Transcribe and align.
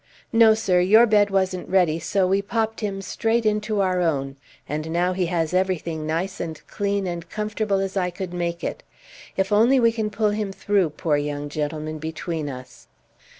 "No, 0.33 0.55
sir, 0.55 0.79
your 0.79 1.05
bed 1.05 1.29
wasn't 1.29 1.69
ready, 1.69 1.99
so 1.99 2.25
we 2.25 2.41
popped 2.41 2.79
him 2.79 3.03
straight 3.03 3.45
into 3.45 3.81
our 3.81 4.01
own; 4.01 4.35
and 4.67 4.89
now 4.89 5.13
he 5.13 5.27
has 5.27 5.53
everything 5.53 6.07
nice 6.07 6.39
and 6.39 6.59
clean 6.65 7.05
and 7.05 7.29
comfortable 7.29 7.77
as 7.77 7.95
I 7.95 8.09
could 8.09 8.33
make 8.33 8.63
it. 8.63 8.81
If 9.37 9.51
only 9.51 9.79
we 9.79 9.91
can 9.91 10.09
pull 10.09 10.31
him 10.31 10.51
through, 10.51 10.89
poor 10.89 11.17
young 11.17 11.49
gentleman, 11.49 11.99
between 11.99 12.49
us!" 12.49 12.87